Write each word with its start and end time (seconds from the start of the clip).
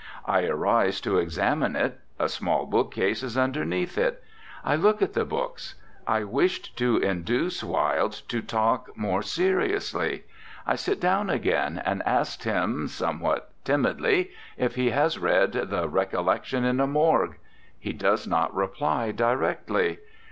I 0.25 0.45
arise 0.47 0.99
to 1.01 1.19
examine 1.19 1.75
it; 1.75 1.99
a 2.17 2.27
small 2.27 2.65
bookcase 2.65 3.21
is 3.21 3.37
underneath 3.37 3.99
it; 3.99 4.23
I 4.65 4.75
look 4.75 4.99
at 5.03 5.13
the 5.13 5.25
books. 5.25 5.75
I 6.07 6.23
wished 6.23 6.75
to 6.79 6.97
induce 6.97 7.63
Wilde 7.63 8.23
to 8.29 8.41
talk 8.41 8.97
more 8.97 9.21
52 9.21 9.43
ANDRE 9.45 9.59
GIDE 9.59 9.61
seriously. 9.83 10.23
I 10.65 10.75
sit 10.75 10.99
down 10.99 11.29
again, 11.29 11.79
and 11.85 12.01
ask 12.03 12.41
him, 12.41 12.87
somewhat 12.87 13.51
timidly, 13.63 14.31
if 14.57 14.73
he 14.73 14.89
has 14.89 15.19
read 15.19 15.51
the 15.51 15.87
"Recollections 15.87 16.65
in 16.65 16.79
a 16.79 16.87
Morgue." 16.87 17.37
He 17.77 17.93
does 17.93 18.25
not 18.25 18.55
reply 18.55 19.11
directly. 19.11 19.99